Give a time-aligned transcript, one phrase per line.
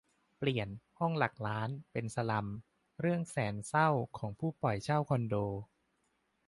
[0.37, 0.67] เปลี่ยน
[0.99, 2.47] 'ห้องหลักล้าน' เป็น 'สลัม'
[2.99, 5.35] เรื่องแสนเศร้าของผู้ปล่อยเช่าคอนโด